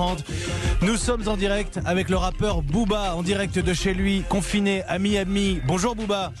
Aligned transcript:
9h30. 0.00 0.18
Nous 0.82 0.96
sommes 0.96 1.28
en 1.28 1.36
direct 1.36 1.78
avec 1.84 2.08
le 2.08 2.16
rappeur 2.16 2.62
Booba, 2.62 3.14
en 3.14 3.22
direct 3.22 3.58
de 3.58 3.74
chez 3.74 3.94
lui, 3.94 4.24
confiné 4.28 4.82
à 4.84 4.98
Miami. 4.98 5.60
Bonjour 5.66 5.94
Booba. 5.94 6.32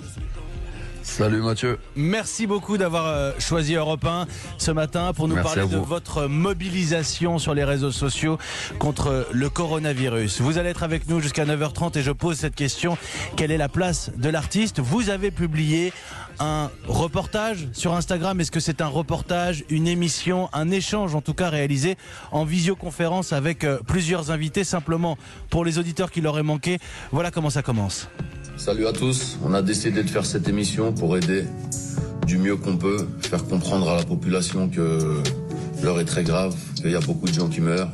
Salut 1.02 1.40
Mathieu. 1.40 1.78
Merci 1.96 2.46
beaucoup 2.46 2.78
d'avoir 2.78 3.06
euh, 3.06 3.32
choisi 3.38 3.74
Europe 3.74 4.04
1 4.04 4.26
ce 4.58 4.70
matin 4.70 5.12
pour 5.14 5.28
nous 5.28 5.34
Merci 5.34 5.54
parler 5.54 5.68
de 5.68 5.78
votre 5.78 6.26
mobilisation 6.26 7.38
sur 7.38 7.54
les 7.54 7.64
réseaux 7.64 7.90
sociaux 7.90 8.38
contre 8.78 9.26
le 9.32 9.50
coronavirus. 9.50 10.40
Vous 10.40 10.58
allez 10.58 10.68
être 10.70 10.82
avec 10.82 11.08
nous 11.08 11.20
jusqu'à 11.20 11.44
9h30 11.44 11.98
et 11.98 12.02
je 12.02 12.12
pose 12.12 12.36
cette 12.36 12.54
question. 12.54 12.96
Quelle 13.36 13.50
est 13.50 13.58
la 13.58 13.68
place 13.68 14.10
de 14.16 14.28
l'artiste? 14.28 14.80
Vous 14.80 15.10
avez 15.10 15.30
publié 15.30 15.92
un 16.40 16.70
reportage 16.88 17.68
sur 17.72 17.94
Instagram? 17.94 18.40
Est-ce 18.40 18.50
que 18.50 18.60
c'est 18.60 18.80
un 18.80 18.88
reportage, 18.88 19.64
une 19.68 19.86
émission, 19.86 20.48
un 20.52 20.70
échange 20.70 21.14
en 21.14 21.20
tout 21.20 21.34
cas 21.34 21.50
réalisé 21.50 21.96
en 22.32 22.44
visioconférence 22.44 23.32
avec 23.32 23.64
euh, 23.64 23.78
plusieurs 23.86 24.30
invités? 24.30 24.64
Simplement 24.64 25.16
pour 25.50 25.64
les 25.64 25.78
auditeurs 25.78 26.10
qui 26.10 26.20
l'auraient 26.20 26.42
manqué 26.42 26.78
Voilà 27.12 27.30
comment 27.30 27.50
ça 27.50 27.62
commence. 27.62 28.08
Salut 28.56 28.86
à 28.86 28.92
tous. 28.92 29.38
On 29.44 29.54
a 29.54 29.62
décidé 29.62 30.02
de 30.02 30.08
faire 30.08 30.26
cette 30.26 30.48
émission 30.48 30.92
pour 30.92 31.16
aider 31.16 31.44
du 32.26 32.38
mieux 32.38 32.56
qu'on 32.56 32.76
peut, 32.76 33.08
faire 33.20 33.44
comprendre 33.44 33.88
à 33.88 33.96
la 33.96 34.02
population 34.02 34.68
que 34.68 35.22
l'heure 35.82 36.00
est 36.00 36.04
très 36.04 36.24
grave, 36.24 36.54
qu'il 36.76 36.90
y 36.90 36.96
a 36.96 37.00
beaucoup 37.00 37.26
de 37.26 37.32
gens 37.32 37.48
qui 37.48 37.60
meurent 37.60 37.90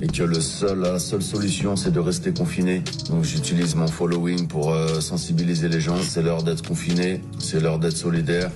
et 0.00 0.06
que 0.06 0.22
le 0.22 0.40
seul, 0.40 0.80
la 0.80 0.98
seule 0.98 1.22
solution 1.22 1.76
c'est 1.76 1.90
de 1.90 2.00
rester 2.00 2.32
confiné. 2.32 2.82
Donc 3.10 3.24
j'utilise 3.24 3.74
mon 3.74 3.86
following 3.86 4.48
pour 4.48 4.72
euh, 4.72 5.00
sensibiliser 5.00 5.68
les 5.68 5.80
gens. 5.80 5.96
C'est 6.02 6.22
l'heure 6.22 6.42
d'être 6.42 6.66
confiné, 6.66 7.20
c'est 7.38 7.60
l'heure 7.60 7.78
d'être 7.78 7.96
solidaire. 7.96 8.50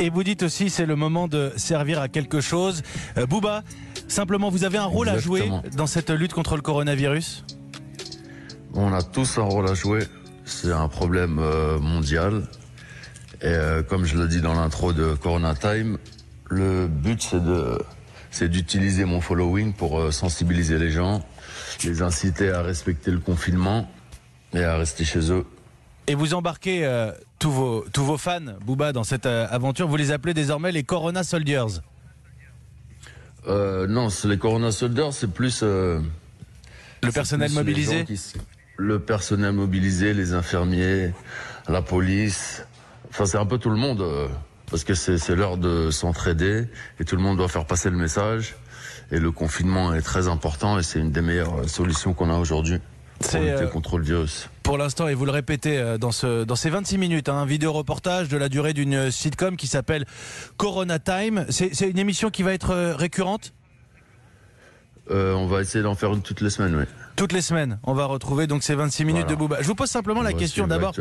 Et 0.00 0.10
vous 0.10 0.24
dites 0.24 0.42
aussi 0.42 0.70
c'est 0.70 0.86
le 0.86 0.96
moment 0.96 1.28
de 1.28 1.52
servir 1.56 2.00
à 2.00 2.08
quelque 2.08 2.40
chose. 2.40 2.82
Euh, 3.18 3.26
Booba, 3.26 3.62
simplement 4.08 4.48
vous 4.48 4.64
avez 4.64 4.78
un 4.78 4.84
rôle 4.84 5.08
à 5.08 5.18
jouer 5.18 5.50
dans 5.76 5.86
cette 5.86 6.10
lutte 6.10 6.32
contre 6.32 6.56
le 6.56 6.62
coronavirus? 6.62 7.44
On 8.74 8.92
a 8.92 9.02
tous 9.02 9.38
un 9.38 9.42
rôle 9.42 9.68
à 9.68 9.74
jouer. 9.74 10.04
C'est 10.44 10.72
un 10.72 10.88
problème 10.88 11.38
euh, 11.38 11.78
mondial. 11.78 12.42
Et 13.42 13.46
euh, 13.46 13.82
comme 13.82 14.04
je 14.04 14.18
l'ai 14.18 14.28
dit 14.28 14.40
dans 14.40 14.54
l'intro 14.54 14.92
de 14.92 15.14
Corona 15.14 15.54
Time, 15.54 15.96
le 16.48 16.86
but 16.86 17.22
c'est 17.22 17.42
de 17.42 17.78
c'est 18.30 18.48
d'utiliser 18.48 19.04
mon 19.04 19.20
following 19.20 19.72
pour 19.72 19.98
euh, 20.00 20.10
sensibiliser 20.10 20.78
les 20.78 20.90
gens, 20.90 21.24
les 21.84 22.02
inciter 22.02 22.50
à 22.50 22.62
respecter 22.62 23.10
le 23.10 23.18
confinement 23.18 23.90
et 24.54 24.62
à 24.64 24.76
rester 24.76 25.04
chez 25.04 25.30
eux. 25.32 25.44
et 26.06 26.14
vous 26.14 26.34
embarquez 26.34 26.84
euh, 26.84 27.12
tous, 27.38 27.50
vos, 27.50 27.84
tous 27.92 28.04
vos 28.04 28.18
fans, 28.18 28.40
Booba, 28.64 28.92
dans 28.92 29.04
cette 29.04 29.26
euh, 29.26 29.46
aventure. 29.50 29.88
Vous 29.88 29.96
les 29.96 30.10
appelez 30.12 30.34
désormais 30.34 30.72
les 30.72 30.82
Corona 30.82 31.22
Soldiers. 31.22 31.80
Euh, 33.46 33.86
non, 33.86 34.08
les 34.24 34.38
Corona 34.38 34.70
Soldiers, 34.70 35.10
c'est 35.12 35.30
plus 35.32 35.62
Le 35.62 36.02
personnel 37.12 37.48
plus 37.48 37.56
mobilisé 37.56 38.04
qui 38.04 38.20
Le 38.76 38.98
personnel 38.98 39.52
mobilisé, 39.52 40.12
les 40.14 40.34
infirmiers, 40.34 41.12
la 41.68 41.80
police. 41.80 42.64
Enfin, 43.08 43.24
c'est 43.26 43.38
un 43.38 43.46
peu 43.46 43.58
tout 43.58 43.70
le 43.70 43.76
monde. 43.76 44.04
Parce 44.70 44.84
que 44.84 44.94
c'est 44.94 45.34
l'heure 45.34 45.56
de 45.56 45.90
s'entraider 45.90 46.66
et 47.00 47.04
tout 47.04 47.16
le 47.16 47.22
monde 47.22 47.36
doit 47.36 47.48
faire 47.48 47.66
passer 47.66 47.90
le 47.90 47.96
message. 47.96 48.54
Et 49.12 49.18
le 49.18 49.32
confinement 49.32 49.92
est 49.94 50.02
très 50.02 50.28
important 50.28 50.78
et 50.78 50.82
c'est 50.84 51.00
une 51.00 51.10
des 51.10 51.20
meilleures 51.20 51.60
euh, 51.60 51.66
solutions 51.66 52.14
qu'on 52.14 52.30
a 52.30 52.36
aujourd'hui 52.38 52.78
pour 53.18 53.40
lutter 53.40 53.52
euh, 53.64 53.66
contre 53.66 53.98
le 53.98 54.04
virus. 54.04 54.48
Pour 54.62 54.78
l'instant, 54.78 55.08
et 55.08 55.14
vous 55.14 55.24
le 55.24 55.32
répétez 55.32 55.76
euh, 55.78 55.98
dans, 55.98 56.12
ce, 56.12 56.44
dans 56.44 56.54
ces 56.54 56.70
26 56.70 56.96
minutes, 56.96 57.28
hein, 57.28 57.34
un 57.34 57.44
vidéo 57.46 57.72
reportage 57.72 58.28
de 58.28 58.36
la 58.36 58.48
durée 58.48 58.72
d'une 58.72 59.10
sitcom 59.10 59.56
qui 59.56 59.66
s'appelle 59.66 60.06
Corona 60.56 61.00
Time. 61.00 61.44
C'est 61.50 61.90
une 61.90 61.98
émission 61.98 62.30
qui 62.30 62.44
va 62.44 62.52
être 62.52 62.94
récurrente? 62.96 63.52
Euh, 65.10 65.34
on 65.34 65.46
va 65.48 65.60
essayer 65.60 65.82
d'en 65.82 65.96
faire 65.96 66.12
une 66.12 66.22
toutes 66.22 66.40
les 66.40 66.50
semaines, 66.50 66.76
oui. 66.76 66.84
toutes 67.16 67.32
les 67.32 67.42
semaines. 67.42 67.80
On 67.82 67.94
va 67.94 68.04
retrouver 68.04 68.46
donc 68.46 68.62
ces 68.62 68.76
26 68.76 69.04
minutes 69.04 69.22
Voilà. 69.22 69.34
de 69.34 69.38
Booba. 69.38 69.56
Je 69.60 69.66
vous 69.66 69.74
pose 69.74 69.90
simplement 69.90 70.22
la 70.22 70.30
On 70.30 70.36
question 70.36 70.68
d'abord. 70.68 70.94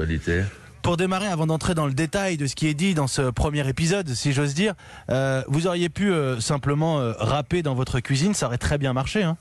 Pour 0.81 0.95
démarrer, 0.95 1.27
avant 1.27 1.45
d'entrer 1.45 1.75
dans 1.75 1.87
le 1.87 1.93
détail 1.93 2.37
de 2.37 2.47
ce 2.47 2.55
qui 2.55 2.67
est 2.67 2.73
dit 2.73 2.93
dans 2.93 3.07
ce 3.07 3.29
premier 3.29 3.67
épisode, 3.67 4.07
si 4.09 4.31
j'ose 4.31 4.53
dire, 4.53 4.75
euh, 5.09 5.43
vous 5.47 5.67
auriez 5.67 5.89
pu 5.89 6.11
euh, 6.11 6.39
simplement 6.39 6.99
euh, 6.99 7.13
rapper 7.19 7.61
dans 7.61 7.75
votre 7.75 7.99
cuisine, 7.99 8.33
ça 8.33 8.47
aurait 8.47 8.57
très 8.57 8.77
bien 8.77 8.93
marché. 8.93 9.23
Hein 9.23 9.37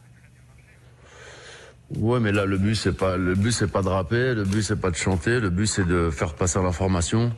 Ouais, 1.96 2.20
mais 2.20 2.32
là, 2.32 2.44
le 2.44 2.58
but, 2.58 2.74
c'est 2.74 2.92
pas, 2.92 3.16
le 3.16 3.34
but, 3.34 3.52
c'est 3.52 3.70
pas 3.70 3.82
de 3.82 3.88
rapper, 3.88 4.34
le 4.34 4.44
but, 4.44 4.62
c'est 4.62 4.80
pas 4.80 4.90
de 4.90 4.96
chanter, 4.96 5.40
le 5.40 5.48
but, 5.48 5.66
c'est 5.66 5.86
de 5.86 6.10
faire 6.10 6.34
passer 6.34 6.60
l'information. 6.60 7.32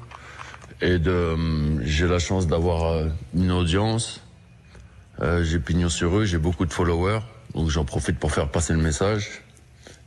Et 0.80 0.96
hum, 0.96 1.80
j'ai 1.84 2.08
la 2.08 2.18
chance 2.18 2.46
d'avoir 2.46 2.84
euh, 2.84 3.06
une 3.34 3.52
audience. 3.52 4.22
J'ai 5.42 5.58
pignon 5.58 5.90
sur 5.90 6.12
rue, 6.12 6.26
j'ai 6.26 6.38
beaucoup 6.38 6.64
de 6.64 6.72
followers. 6.72 7.20
Donc, 7.54 7.68
j'en 7.68 7.84
profite 7.84 8.18
pour 8.18 8.32
faire 8.32 8.48
passer 8.48 8.72
le 8.72 8.80
message. 8.80 9.42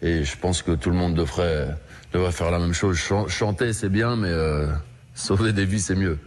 Et 0.05 0.23
je 0.25 0.37
pense 0.37 0.61
que 0.61 0.71
tout 0.71 0.89
le 0.89 0.95
monde 0.97 1.15
devrait, 1.15 1.69
devrait 2.11 2.31
faire 2.33 2.51
la 2.51 2.59
même 2.59 2.73
chose. 2.73 2.97
Chan- 2.97 3.27
chanter, 3.29 3.71
c'est 3.73 3.87
bien, 3.89 4.15
mais 4.17 4.27
euh, 4.27 4.67
sauver 5.15 5.53
des 5.53 5.65
vies, 5.65 5.79
c'est 5.81 5.95
mieux. 5.95 6.19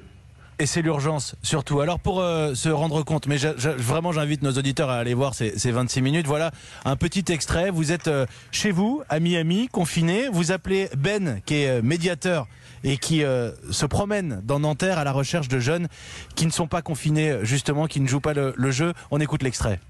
Et 0.58 0.64
c'est 0.64 0.80
l'urgence, 0.80 1.34
surtout. 1.42 1.80
Alors 1.80 2.00
pour 2.00 2.22
euh, 2.22 2.54
se 2.54 2.70
rendre 2.70 3.02
compte, 3.02 3.26
mais 3.26 3.36
vraiment 3.36 4.12
j'invite 4.12 4.40
nos 4.40 4.52
auditeurs 4.52 4.88
à 4.88 4.96
aller 4.96 5.12
voir 5.12 5.34
ces, 5.34 5.58
ces 5.58 5.70
26 5.70 6.00
minutes. 6.00 6.26
Voilà 6.26 6.50
un 6.86 6.96
petit 6.96 7.30
extrait. 7.30 7.68
Vous 7.70 7.92
êtes 7.92 8.08
euh, 8.08 8.24
chez 8.52 8.70
vous, 8.70 9.02
à 9.10 9.20
Miami, 9.20 9.68
confiné. 9.70 10.28
Vous 10.32 10.52
appelez 10.52 10.88
Ben, 10.96 11.42
qui 11.44 11.56
est 11.56 11.82
médiateur 11.82 12.48
et 12.84 12.96
qui 12.98 13.22
se 13.70 13.86
promène 13.86 14.40
dans 14.44 14.60
Nanterre 14.60 14.98
à 14.98 15.04
la 15.04 15.10
recherche 15.10 15.48
de 15.48 15.58
jeunes 15.58 15.88
qui 16.36 16.46
ne 16.46 16.52
sont 16.52 16.68
pas 16.68 16.82
confinés, 16.82 17.38
justement, 17.42 17.86
qui 17.88 18.00
ne 18.00 18.06
jouent 18.06 18.20
pas 18.20 18.32
le, 18.32 18.54
le 18.56 18.70
jeu. 18.70 18.92
On 19.10 19.18
écoute 19.18 19.42
l'extrait. 19.42 19.80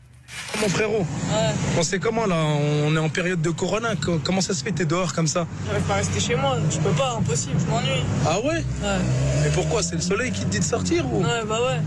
Mon 0.60 0.68
frérot, 0.68 1.06
on 1.78 1.82
sait 1.82 1.98
comment 1.98 2.26
là 2.26 2.36
On 2.84 2.94
est 2.96 2.98
en 2.98 3.08
période 3.08 3.40
de 3.42 3.50
corona. 3.50 3.90
Co- 3.96 4.20
Comment 4.22 4.40
ça 4.40 4.54
se 4.54 4.64
fait 4.64 4.72
T'es 4.72 4.84
dehors 4.84 5.12
comme 5.14 5.26
ça? 5.26 5.46
J'arrive 5.66 5.82
pas 5.84 5.94
à 5.94 5.96
rester 5.98 6.20
chez 6.20 6.34
moi, 6.34 6.56
je 6.70 6.78
peux 6.78 6.90
pas, 6.90 7.16
impossible, 7.18 7.54
je 7.64 7.70
m'ennuie. 7.70 8.02
Ah 8.26 8.38
ouais? 8.40 8.56
Ouais, 8.56 8.98
Mais 9.44 9.50
pourquoi? 9.50 9.82
C'est 9.82 9.94
le 9.96 10.00
soleil 10.00 10.32
qui 10.32 10.40
te 10.40 10.46
dit 10.50 10.58
de 10.60 10.64
sortir 10.64 11.04
ou? 11.12 11.22
Ouais, 11.22 11.44
bah 11.48 11.58
ouais. 11.66 11.80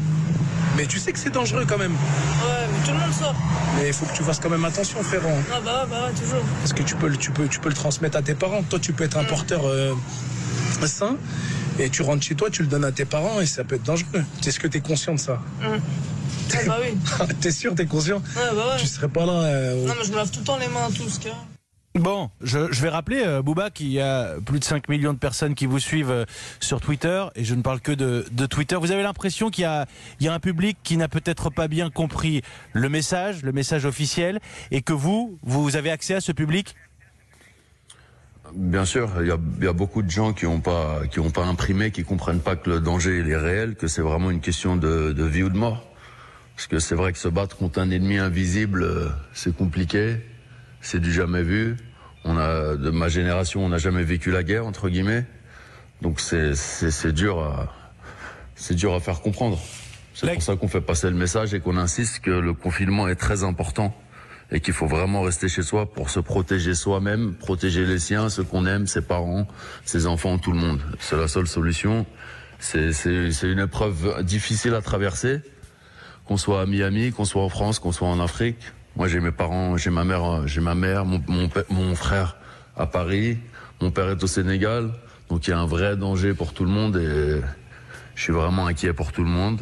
Mais 0.78 0.86
tu 0.86 1.00
sais 1.00 1.12
que 1.12 1.20
c'est 1.20 1.32
dangereux 1.32 1.66
quand 1.68 1.78
même. 1.78 1.92
Ouais, 1.94 2.68
mais 2.72 2.86
tout 2.88 2.94
le 2.94 3.00
monde 3.00 3.14
sort. 3.14 3.36
Mais 3.78 3.88
il 3.88 3.94
faut 3.94 4.06
que 4.06 4.14
tu 4.16 4.24
fasses 4.24 4.40
quand 4.40 4.50
même 4.50 4.64
attention, 4.66 5.02
frérot. 5.04 5.28
Ah 5.52 5.60
bah 5.64 5.84
ouais, 5.84 5.90
bah 5.90 6.08
ouais, 6.08 6.14
toujours. 6.14 6.44
Parce 6.62 6.74
que 6.74 6.84
tu 6.84 6.96
peux, 6.96 7.08
le- 7.08 7.18
tu 7.18 7.32
peux, 7.32 7.48
tu 7.48 7.60
peux 7.60 7.70
le 7.70 7.76
transmettre 7.76 8.18
à 8.18 8.22
tes 8.22 8.36
parents. 8.36 8.64
Toi, 8.64 8.80
tu 8.80 8.94
peux 8.94 9.04
être 9.04 9.18
un 9.18 9.24
porteur 9.26 9.62
euh, 9.68 9.94
sain. 10.86 11.18
Et 11.80 11.90
tu 11.90 12.02
rentres 12.02 12.24
chez 12.24 12.36
toi, 12.36 12.50
tu 12.50 12.62
le 12.62 12.68
donnes 12.68 12.86
à 12.86 12.92
tes 12.92 13.06
parents 13.06 13.40
et 13.42 13.46
ça 13.46 13.64
peut 13.64 13.76
être 13.76 13.84
dangereux. 13.84 14.24
Est-ce 14.46 14.60
que 14.60 14.68
t'es 14.68 14.82
conscient 14.82 15.14
de 15.14 15.20
ça 15.20 15.42
Ouais, 16.54 16.66
bah 16.68 16.78
oui. 16.82 17.28
T'es 17.42 17.52
sûr, 17.52 17.76
t'es 17.76 17.86
conscient 17.86 18.18
Ouais, 18.18 18.56
bah 18.56 18.68
ouais. 18.74 18.78
Tu 18.80 18.88
serais 18.88 19.08
pas 19.10 19.26
là. 19.26 19.34
euh, 19.44 19.86
Non, 19.86 19.94
mais 19.98 20.06
je 20.06 20.12
me 20.12 20.16
lave 20.18 20.32
tout 20.32 20.40
le 20.40 20.46
temps 20.46 20.58
les 20.58 20.68
mains, 20.68 20.90
tout 20.96 21.08
ce 21.10 21.28
a. 21.30 21.34
Bon, 21.96 22.30
je, 22.42 22.72
je 22.72 22.82
vais 22.84 22.90
rappeler, 22.90 23.24
euh, 23.26 23.42
Booba, 23.42 23.72
qu'il 23.72 23.88
y 23.92 24.00
a 24.00 24.36
plus 24.46 24.60
de 24.60 24.64
5 24.64 24.88
millions 24.90 25.12
de 25.12 25.18
personnes 25.18 25.56
qui 25.56 25.66
vous 25.66 25.80
suivent 25.80 26.12
euh, 26.12 26.26
sur 26.60 26.82
Twitter, 26.82 27.26
et 27.36 27.44
je 27.44 27.56
ne 27.56 27.64
parle 27.64 27.82
que 27.82 27.92
de, 27.92 28.26
de 28.32 28.46
Twitter. 28.46 28.76
Vous 28.80 28.92
avez 28.92 29.02
l'impression 29.02 29.50
qu'il 29.50 29.64
y 29.64 29.66
a, 29.66 29.88
il 30.20 30.26
y 30.26 30.30
a 30.30 30.34
un 30.34 30.40
public 30.40 30.78
qui 30.84 30.98
n'a 30.98 31.08
peut-être 31.08 31.50
pas 31.50 31.68
bien 31.68 31.90
compris 31.90 32.44
le 32.74 32.90
message, 32.90 33.42
le 33.42 33.52
message 33.52 33.86
officiel, 33.86 34.40
et 34.70 34.82
que 34.84 34.94
vous, 34.94 35.38
vous 35.42 35.76
avez 35.76 35.90
accès 35.90 36.14
à 36.14 36.22
ce 36.22 36.32
public? 36.32 36.76
Bien 38.54 38.86
sûr, 38.86 39.10
il 39.22 39.28
y 39.28 39.32
a, 39.32 39.38
il 39.60 39.66
y 39.66 39.68
a 39.68 39.74
beaucoup 39.74 40.02
de 40.02 40.10
gens 40.10 40.32
qui 40.34 40.46
n'ont 40.46 40.60
pas, 40.62 41.02
qui 41.12 41.20
ont 41.20 41.30
pas 41.32 41.44
imprimé, 41.46 41.92
qui 41.92 42.04
comprennent 42.04 42.40
pas 42.40 42.56
que 42.56 42.70
le 42.70 42.80
danger 42.80 43.20
il 43.20 43.30
est 43.30 43.36
réel, 43.38 43.76
que 43.76 43.88
c'est 43.88 44.02
vraiment 44.02 44.32
une 44.32 44.42
question 44.42 44.76
de, 44.76 45.12
de 45.12 45.24
vie 45.24 45.44
ou 45.44 45.50
de 45.50 45.58
mort. 45.58 45.84
Parce 46.60 46.68
que 46.68 46.80
c'est 46.80 46.96
vrai 46.96 47.14
que 47.14 47.18
se 47.18 47.30
battre 47.30 47.56
contre 47.56 47.80
un 47.80 47.90
ennemi 47.90 48.18
invisible, 48.18 48.84
euh, 48.84 49.08
c'est 49.32 49.56
compliqué, 49.56 50.18
c'est 50.82 51.00
du 51.00 51.14
jamais 51.14 51.42
vu. 51.42 51.78
On 52.26 52.38
a, 52.38 52.76
de 52.76 52.90
ma 52.90 53.08
génération, 53.08 53.64
on 53.64 53.70
n'a 53.70 53.78
jamais 53.78 54.04
vécu 54.04 54.30
la 54.30 54.44
guerre 54.44 54.66
entre 54.66 54.90
guillemets, 54.90 55.26
donc 56.02 56.20
c'est, 56.20 57.14
dur 57.14 57.40
à, 57.40 57.74
c'est 58.56 58.76
dur 58.76 58.94
à 58.94 59.00
faire 59.00 59.22
comprendre. 59.22 59.58
C'est 60.14 60.34
pour 60.34 60.44
ça 60.44 60.58
qu'on 60.58 60.68
fait 60.68 60.82
passer 60.82 61.10
le 61.10 61.16
message 61.16 61.54
et 61.54 61.62
qu'on 61.62 61.78
insiste 61.78 62.20
que 62.20 62.32
le 62.32 62.54
confinement 62.54 63.08
est 63.08 63.16
très 63.16 63.46
important 63.46 63.96
et 64.52 64.60
qu'il 64.60 64.74
faut 64.74 64.88
vraiment 64.88 65.22
rester 65.22 65.48
chez 65.48 65.64
soi 65.64 65.90
pour 65.90 66.10
se 66.10 66.20
protéger 66.20 66.76
soi-même, 66.76 67.36
protéger 67.36 67.86
les 67.86 68.00
siens, 68.00 68.28
ceux 68.28 68.44
qu'on 68.44 68.66
aime, 68.66 68.86
ses 68.86 69.02
parents, 69.02 69.48
ses 69.86 70.08
enfants, 70.08 70.38
tout 70.38 70.52
le 70.52 70.60
monde. 70.60 70.82
C'est 71.00 71.16
la 71.16 71.30
seule 71.30 71.48
solution. 71.48 72.06
C'est 72.60 72.92
une 73.44 73.60
épreuve 73.60 74.26
difficile 74.26 74.74
à 74.74 74.82
traverser, 74.82 75.40
qu'on 76.30 76.38
soit 76.38 76.62
à 76.62 76.68
Miami, 76.68 77.12
qu'on 77.12 77.26
soit 77.26 77.42
en 77.42 77.50
France, 77.50 77.80
qu'on 77.80 77.92
soit 77.92 78.08
en 78.08 78.20
Afrique. 78.20 78.60
Moi, 78.96 79.08
j'ai 79.08 79.20
mes 79.20 79.32
parents, 79.32 79.78
j'ai 79.78 79.90
ma 79.90 80.04
mère, 80.04 80.48
j'ai 80.48 80.62
ma 80.62 80.76
mère, 80.76 81.04
mon, 81.04 81.20
mon 81.72 81.96
frère 81.96 82.38
à 82.78 82.86
Paris, 82.86 83.40
mon 83.82 83.90
père 83.90 84.12
est 84.12 84.24
au 84.24 84.28
Sénégal, 84.28 84.92
donc 85.28 85.48
il 85.48 85.50
y 85.50 85.54
a 85.54 85.60
un 85.60 85.66
vrai 85.66 85.98
danger 85.98 86.36
pour 86.36 86.54
tout 86.54 86.66
le 86.66 86.70
monde 86.70 86.98
et 86.98 87.42
je 88.14 88.22
suis 88.22 88.32
vraiment 88.32 88.68
inquiet 88.68 88.94
pour 88.94 89.12
tout 89.12 89.24
le 89.24 89.30
monde. 89.30 89.62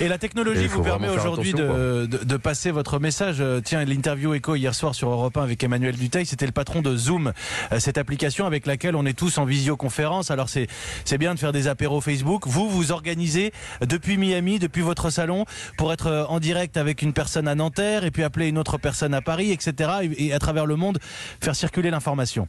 Et 0.00 0.08
la 0.08 0.18
technologie 0.18 0.66
vous 0.66 0.82
permet 0.82 1.08
aujourd'hui 1.08 1.52
de, 1.52 2.06
de, 2.06 2.24
de 2.24 2.36
passer 2.36 2.70
votre 2.70 2.98
message. 2.98 3.36
Euh, 3.40 3.60
Tiens, 3.64 3.84
l'interview 3.84 4.34
écho 4.34 4.54
hier 4.54 4.74
soir 4.74 4.94
sur 4.94 5.08
Europe 5.10 5.36
1 5.36 5.42
avec 5.42 5.62
Emmanuel 5.64 5.96
Duteil, 5.96 6.26
c'était 6.26 6.46
le 6.46 6.52
patron 6.52 6.82
de 6.82 6.96
Zoom, 6.96 7.32
euh, 7.72 7.78
cette 7.80 7.98
application 7.98 8.46
avec 8.46 8.66
laquelle 8.66 8.94
on 8.96 9.06
est 9.06 9.16
tous 9.16 9.38
en 9.38 9.44
visioconférence. 9.44 10.30
Alors 10.30 10.48
c'est 10.48 10.66
c'est 11.04 11.18
bien 11.18 11.34
de 11.34 11.38
faire 11.38 11.52
des 11.52 11.68
apéros 11.68 12.00
Facebook. 12.00 12.46
Vous 12.46 12.68
vous 12.68 12.92
organisez 12.92 13.52
depuis 13.80 14.16
Miami, 14.18 14.58
depuis 14.58 14.82
votre 14.82 15.10
salon, 15.10 15.44
pour 15.76 15.92
être 15.92 16.08
euh, 16.08 16.24
en 16.26 16.40
direct 16.40 16.76
avec 16.76 17.02
une 17.02 17.12
personne 17.12 17.48
à 17.48 17.54
Nanterre 17.54 18.04
et 18.04 18.10
puis 18.10 18.22
appeler 18.22 18.48
une 18.48 18.58
autre 18.58 18.78
personne 18.78 19.14
à 19.14 19.22
Paris, 19.22 19.50
etc. 19.50 19.90
Et, 20.02 20.26
et 20.26 20.32
à 20.32 20.38
travers 20.38 20.66
le 20.66 20.76
monde 20.76 20.98
faire 21.40 21.56
circuler 21.56 21.90
l'information. 21.90 22.48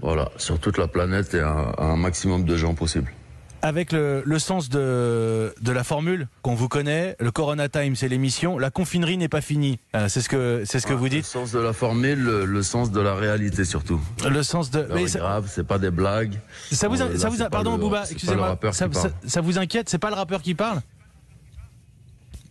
Voilà, 0.00 0.30
sur 0.36 0.58
toute 0.58 0.78
la 0.78 0.88
planète 0.88 1.34
et 1.34 1.40
un, 1.40 1.72
un 1.78 1.96
maximum 1.96 2.44
de 2.44 2.56
gens 2.56 2.74
possible. 2.74 3.12
Avec 3.62 3.92
le, 3.92 4.22
le 4.24 4.38
sens 4.38 4.70
de, 4.70 5.54
de 5.60 5.72
la 5.72 5.84
formule 5.84 6.28
qu'on 6.40 6.54
vous 6.54 6.68
connaît, 6.68 7.14
le 7.20 7.30
Corona 7.30 7.68
Time, 7.68 7.94
c'est 7.94 8.08
l'émission. 8.08 8.58
La 8.58 8.70
confinerie 8.70 9.18
n'est 9.18 9.28
pas 9.28 9.42
finie. 9.42 9.78
Euh, 9.94 10.08
c'est 10.08 10.22
ce 10.22 10.30
que 10.30 10.62
c'est 10.64 10.80
ce 10.80 10.86
que 10.86 10.94
vous 10.94 11.04
Le 11.04 11.10
dites. 11.10 11.26
sens 11.26 11.52
de 11.52 11.58
la 11.58 11.74
formule, 11.74 12.18
le, 12.22 12.44
le 12.46 12.62
sens 12.62 12.90
de 12.90 13.00
la 13.00 13.14
réalité 13.14 13.66
surtout. 13.66 14.00
Le 14.26 14.42
sens 14.42 14.70
de. 14.70 14.86
Mais 14.94 15.02
est 15.02 15.08
ça, 15.08 15.18
grave, 15.18 15.46
c'est 15.52 15.66
pas 15.66 15.78
des 15.78 15.90
blagues. 15.90 16.40
ça 16.72 16.88
vous, 16.88 16.96
ça 16.96 17.28
vous, 17.28 17.36
c'est 17.36 17.50
pardon, 17.50 17.72
le- 17.76 17.82
Bouba, 17.82 18.04
c'est 18.06 18.12
le 18.12 18.16
excusez-moi. 18.16 18.58
Ça, 18.72 18.88
qui 18.88 18.94
ça- 18.94 19.08
parle. 19.08 19.12
ça 19.26 19.40
vous 19.42 19.58
inquiète 19.58 19.90
C'est 19.90 19.98
pas 19.98 20.08
le 20.08 20.16
rappeur 20.16 20.40
qui 20.40 20.54
parle? 20.54 20.80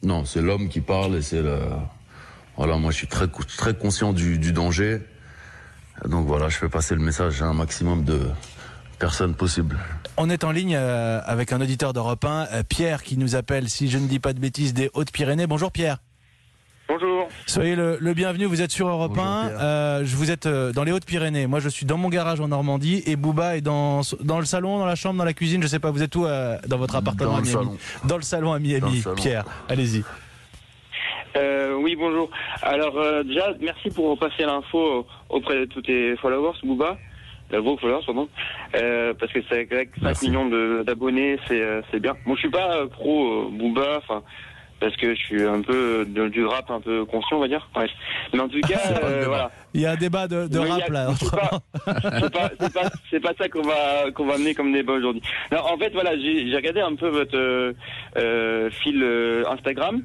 Non, 0.04 0.26
c'est 0.26 0.42
l'homme 0.44 0.70
qui 0.70 0.82
parle 0.82 1.16
et 1.16 1.24
c'est 1.24 1.42
le. 1.42 1.58
Voilà, 2.56 2.78
moi 2.78 2.92
je 2.92 2.98
suis 2.98 3.08
très, 3.08 3.28
très 3.58 3.74
conscient 3.74 4.14
du, 4.14 4.38
du 4.38 4.52
danger. 4.52 5.02
Donc 6.06 6.28
voilà, 6.28 6.50
je 6.50 6.58
fais 6.58 6.70
passer 6.70 6.94
le 6.94 7.02
message 7.02 7.42
à 7.42 7.46
un 7.48 7.54
maximum 7.54 8.04
de 8.04 8.20
personnes 9.00 9.34
possibles. 9.34 9.78
On 10.22 10.30
est 10.30 10.44
en 10.44 10.52
ligne 10.52 10.76
euh, 10.76 11.22
avec 11.26 11.54
un 11.54 11.62
auditeur 11.62 11.94
d'Europe 11.94 12.26
1, 12.26 12.48
euh, 12.52 12.64
Pierre, 12.68 13.04
qui 13.04 13.16
nous 13.18 13.38
appelle, 13.38 13.70
si 13.70 13.88
je 13.88 13.98
ne 13.98 14.06
dis 14.06 14.20
pas 14.20 14.34
de 14.34 14.40
bêtises, 14.40 14.74
des 14.74 14.90
Hautes-Pyrénées. 14.94 15.48
Bonjour 15.48 15.72
Pierre. 15.72 16.00
Bonjour. 16.90 17.30
Soyez 17.46 17.74
le, 17.78 17.98
le 18.02 18.14
bienvenu, 18.14 18.44
vous 18.44 18.62
êtes 18.62 18.72
sur 18.72 18.90
Europe 18.90 19.14
Bonjour, 19.16 19.32
1. 19.32 19.48
Pierre. 19.48 19.58
Euh, 19.62 20.02
je 20.04 20.16
vous 20.18 20.30
êtes 20.30 20.46
dans 20.46 20.84
les 20.84 20.92
Hautes-Pyrénées. 20.92 21.48
Moi, 21.48 21.62
je 21.62 21.70
suis 21.70 21.86
dans 21.86 21.98
mon 21.98 22.10
garage 22.10 22.42
en 22.42 22.50
Normandie 22.50 23.02
et 23.06 23.16
Bouba 23.16 23.56
est 23.56 23.62
dans, 23.62 24.02
dans 24.22 24.40
le 24.40 24.46
salon, 24.46 24.80
dans 24.80 24.86
la 24.86 24.96
chambre, 24.96 25.18
dans 25.20 25.24
la 25.24 25.32
cuisine. 25.34 25.64
Je 25.64 25.68
sais 25.68 25.80
pas, 25.80 25.90
vous 25.90 26.04
êtes 26.04 26.14
où 26.18 26.26
euh, 26.26 26.58
dans 26.68 26.78
votre 26.78 26.98
appartement 26.98 27.30
Dans 27.32 27.38
à 27.38 27.40
le 27.40 27.46
Miami 27.46 27.54
salon. 27.54 27.78
Dans 28.04 28.18
le 28.18 28.24
salon 28.24 28.52
à 28.52 28.60
Miami. 28.60 29.00
salon. 29.00 29.16
Pierre, 29.16 29.46
allez-y. 29.70 30.04
Euh, 31.38 31.76
oui, 31.76 31.96
bonjour. 31.96 32.30
Alors 32.62 32.98
euh, 32.98 33.24
déjà, 33.24 33.54
merci 33.62 33.90
pour 33.90 34.20
passer 34.20 34.44
l'info 34.44 35.08
auprès 35.30 35.60
de 35.62 35.66
tous 35.66 35.82
tes 35.84 36.18
followers, 36.18 36.58
Booba. 36.66 36.98
Vos 37.52 37.78
followers, 37.78 38.04
pardon. 38.06 38.28
Euh, 38.76 39.14
parce 39.20 39.32
que 39.32 39.40
c'est 39.50 39.56
avec 39.56 39.70
5 39.96 40.02
Merci. 40.04 40.30
millions 40.30 40.48
de- 40.48 40.84
d'abonnés, 40.86 41.38
c'est 41.48 41.60
euh, 41.62 41.82
c'est 41.92 42.00
bien. 42.00 42.16
Moi, 42.26 42.36
je 42.36 42.42
suis 42.42 42.50
pas 42.52 42.76
euh, 42.78 42.88
pro 42.88 43.48
euh, 43.48 43.50
Booba, 43.52 43.98
enfin 43.98 44.22
parce 44.80 44.96
que 44.96 45.14
je 45.14 45.20
suis 45.20 45.44
un 45.44 45.62
peu 45.62 46.06
de- 46.08 46.30
du 46.30 46.46
rap 46.46 46.70
un 46.72 46.80
peu 46.80 47.04
conscient, 47.04 47.38
on 47.38 47.40
va 47.42 47.48
dire. 47.50 47.68
Bref. 47.74 47.90
Mais 48.32 48.40
en 48.40 48.48
tout 48.48 48.62
cas, 48.62 48.80
euh, 49.04 49.24
voilà. 49.28 49.52
Il 49.74 49.82
y 49.82 49.86
a 49.86 49.92
un 49.92 49.96
débat 49.96 50.28
de, 50.28 50.48
de 50.48 50.60
a- 50.60 50.66
rap 50.66 50.90
là. 50.90 51.08
c'est 51.20 51.32
pas- 51.32 51.62
c'est 52.22 52.32
pas, 52.32 52.50
pas, 52.84 53.20
pas 53.22 53.34
ça 53.44 53.50
qu'on 53.50 53.62
va, 53.64 54.12
qu'on 54.14 54.26
va 54.26 54.36
amener 54.36 54.54
comme 54.54 54.72
débat 54.72 54.94
aujourd'hui. 54.94 55.22
En 55.52 55.78
fait, 55.78 55.90
voilà, 55.94 56.16
j'ai 56.18 56.48
j'ai 56.50 56.56
regardé 56.56 56.80
un 56.82 56.96
peu 56.96 57.10
votre 57.10 57.36
euh, 57.38 57.74
euh, 58.18 58.70
fil 58.70 59.04
Instagram 59.50 60.04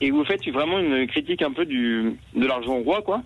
et 0.00 0.10
vous 0.10 0.24
faites 0.24 0.48
vraiment 0.48 0.78
une 0.80 1.06
critique 1.06 1.42
un 1.42 1.52
peu 1.52 1.64
du, 1.66 2.16
de 2.34 2.46
l'argent 2.46 2.78
roi, 2.78 3.02
quoi. 3.02 3.22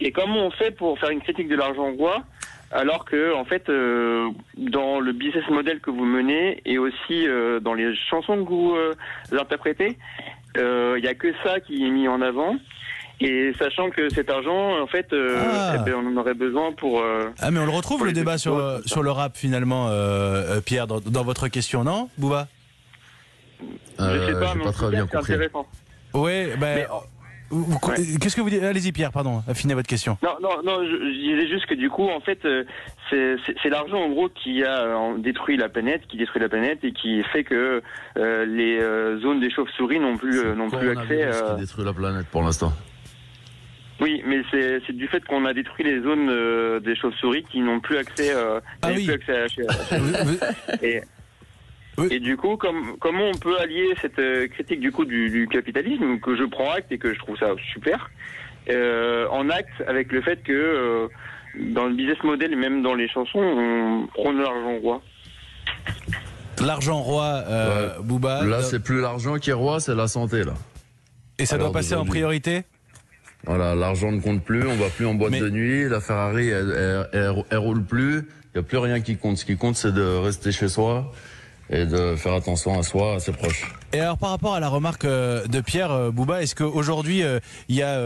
Et 0.00 0.12
comment 0.12 0.46
on 0.46 0.50
fait 0.52 0.70
pour 0.70 0.96
faire 1.00 1.10
une 1.10 1.20
critique 1.20 1.48
de 1.48 1.56
l'argent 1.56 1.90
roi 1.98 2.22
alors 2.70 3.04
que, 3.04 3.34
en 3.34 3.44
fait, 3.44 3.68
euh, 3.68 4.28
dans 4.56 5.00
le 5.00 5.12
business 5.12 5.48
model 5.50 5.80
que 5.80 5.90
vous 5.90 6.04
menez 6.04 6.60
et 6.66 6.78
aussi 6.78 7.26
euh, 7.26 7.60
dans 7.60 7.74
les 7.74 7.94
chansons 8.10 8.44
que 8.44 8.48
vous 8.48 8.74
euh, 8.76 8.92
interprétez, 9.32 9.96
euh, 10.56 10.96
il 10.98 11.04
y 11.04 11.08
a 11.08 11.14
que 11.14 11.32
ça 11.44 11.60
qui 11.60 11.84
est 11.86 11.90
mis 11.90 12.08
en 12.08 12.20
avant. 12.20 12.56
Et 13.20 13.52
sachant 13.58 13.90
que 13.90 14.08
cet 14.10 14.30
argent, 14.30 14.80
en 14.80 14.86
fait, 14.86 15.12
euh, 15.12 15.38
Ah. 15.40 15.74
eh 15.76 15.84
ben, 15.84 15.94
on 15.96 16.06
en 16.06 16.16
aurait 16.20 16.34
besoin 16.34 16.70
pour. 16.72 17.00
euh, 17.00 17.30
Ah 17.40 17.50
mais 17.50 17.58
on 17.58 17.64
le 17.66 17.72
retrouve 17.72 18.04
le 18.06 18.12
débat 18.12 18.38
sur, 18.38 18.80
sur 18.86 19.02
le 19.02 19.10
rap 19.10 19.36
finalement, 19.36 19.88
euh, 19.88 20.58
euh, 20.58 20.60
Pierre, 20.60 20.86
dans, 20.86 21.00
dans 21.00 21.24
votre 21.24 21.48
question, 21.48 21.82
non, 21.82 22.08
Bouba? 22.16 22.46
Je 23.98 24.26
sais 24.26 24.38
pas, 24.38 24.54
mais 24.54 24.62
pas 24.64 24.72
très 24.72 24.90
bien 24.90 25.06
c'est 25.10 25.16
compris. 25.16 25.32
intéressant. 25.32 25.66
Oui, 26.14 26.46
ben. 26.60 26.86
Vous- 26.88 26.94
Ouais. 27.50 27.94
Qu'est-ce 28.20 28.36
que 28.36 28.40
vous 28.40 28.50
dites? 28.50 28.62
Allez-y, 28.62 28.92
Pierre, 28.92 29.10
pardon, 29.12 29.42
affinez 29.48 29.74
votre 29.74 29.88
question. 29.88 30.18
Non, 30.22 30.36
non, 30.42 30.62
non, 30.64 30.84
je, 30.84 30.90
je 30.90 31.18
disais 31.18 31.48
juste 31.48 31.66
que 31.66 31.74
du 31.74 31.88
coup, 31.88 32.08
en 32.08 32.20
fait, 32.20 32.44
euh, 32.44 32.64
c'est 33.10 33.68
l'argent 33.70 33.98
en 34.02 34.10
gros 34.10 34.28
qui 34.28 34.62
a 34.64 34.82
euh, 34.82 35.18
détruit 35.18 35.56
la 35.56 35.68
planète, 35.68 36.02
qui 36.08 36.16
détruit 36.18 36.40
la 36.42 36.48
planète 36.48 36.80
et 36.82 36.92
qui 36.92 37.22
fait 37.24 37.44
que 37.44 37.82
euh, 38.18 38.44
les 38.44 38.78
euh, 38.80 39.18
zones 39.20 39.40
des 39.40 39.50
chauves-souris 39.50 39.98
n'ont 40.00 40.16
plus, 40.16 40.38
euh, 40.40 40.54
n'ont 40.54 40.68
plus 40.70 40.90
accès. 40.90 41.22
Euh, 41.24 41.54
qui 41.54 41.60
détruit 41.62 41.84
la 41.84 41.92
planète 41.94 42.26
pour 42.26 42.42
l'instant? 42.42 42.72
Oui, 44.00 44.22
mais 44.26 44.42
c'est 44.52 44.92
du 44.92 45.08
fait 45.08 45.24
qu'on 45.24 45.44
a 45.44 45.52
détruit 45.52 45.84
les 45.84 46.00
zones 46.02 46.28
euh, 46.30 46.78
des 46.78 46.94
chauves-souris 46.94 47.44
qui 47.50 47.60
n'ont 47.60 47.80
plus 47.80 47.96
accès, 47.96 48.30
euh, 48.32 48.60
Ah 48.82 48.88
n'avaient 48.90 48.98
oui. 48.98 49.06
plus 49.06 49.34
accès 49.34 49.66
à, 49.68 49.98
vous- 49.98 50.38
et, 50.82 51.00
Oui. 51.98 52.08
et 52.12 52.20
du 52.20 52.36
coup, 52.36 52.56
comme, 52.56 52.96
comment 53.00 53.28
on 53.34 53.36
peut 53.38 53.58
allier 53.58 53.92
cette 54.00 54.18
euh, 54.18 54.46
critique 54.48 54.80
du 54.80 54.92
coup 54.92 55.04
du, 55.04 55.30
du 55.30 55.48
capitalisme 55.48 56.18
que 56.20 56.36
je 56.36 56.44
prends 56.44 56.70
acte 56.70 56.90
et 56.92 56.98
que 56.98 57.12
je 57.12 57.18
trouve 57.18 57.36
ça 57.36 57.48
super 57.72 58.10
euh, 58.70 59.26
en 59.30 59.50
acte 59.50 59.82
avec 59.86 60.12
le 60.12 60.22
fait 60.22 60.42
que 60.42 60.52
euh, 60.52 61.08
dans 61.72 61.86
le 61.86 61.94
business 61.94 62.22
model 62.22 62.52
et 62.52 62.56
même 62.56 62.82
dans 62.82 62.94
les 62.94 63.08
chansons, 63.08 63.38
on 63.40 64.06
prône 64.14 64.38
l'argent 64.40 64.78
roi. 64.80 65.02
L'argent 66.64 67.00
roi, 67.02 67.42
euh, 67.48 67.98
Bouba. 68.00 68.44
Là, 68.44 68.62
c'est 68.62 68.82
plus 68.82 69.00
l'argent 69.00 69.36
qui 69.36 69.50
est 69.50 69.54
roi, 69.54 69.80
c'est 69.80 69.94
la 69.94 70.08
santé, 70.08 70.42
là. 70.44 70.54
et 71.38 71.46
ça 71.46 71.56
doit 71.58 71.72
passer 71.72 71.94
en 71.94 72.04
priorité? 72.04 72.62
Voilà, 73.44 73.74
l'argent 73.76 74.10
ne 74.10 74.20
compte 74.20 74.44
plus, 74.44 74.66
on 74.66 74.74
va 74.74 74.88
plus 74.88 75.06
en 75.06 75.14
boîte 75.14 75.30
Mais- 75.30 75.40
de 75.40 75.48
nuit, 75.50 75.88
la 75.88 76.00
Ferrari, 76.00 76.48
elle, 76.48 76.74
elle- 76.76 77.08
elle- 77.12 77.44
elle 77.50 77.58
roule 77.58 77.84
plus, 77.84 78.14
il 78.18 78.56
n'y 78.56 78.60
a 78.60 78.62
plus 78.62 78.78
rien 78.78 79.00
qui 79.00 79.16
compte. 79.16 79.36
Ce 79.36 79.44
qui 79.44 79.56
compte, 79.56 79.76
c'est 79.76 79.92
de 79.92 80.02
rester 80.02 80.50
chez 80.50 80.68
soi 80.68 81.12
et 81.70 81.84
de 81.84 82.16
faire 82.16 82.32
attention 82.32 82.78
à 82.78 82.82
soi, 82.82 83.14
à 83.14 83.20
ses 83.20 83.32
proches. 83.32 83.70
Et 83.92 84.00
alors 84.00 84.18
par 84.18 84.30
rapport 84.30 84.54
à 84.54 84.60
la 84.60 84.68
remarque 84.68 85.04
euh, 85.04 85.46
de 85.46 85.60
Pierre 85.60 85.90
euh, 85.92 86.10
Bouba, 86.10 86.42
est-ce 86.42 86.54
qu'aujourd'hui 86.54 87.22
euh, 87.22 87.40
il 87.68 87.76
y 87.76 87.82
a 87.82 87.98